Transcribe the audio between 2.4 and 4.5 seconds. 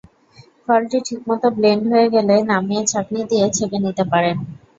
নামিয়ে ছাঁকনি দিয়ে ছেঁকে নিতে পারেন।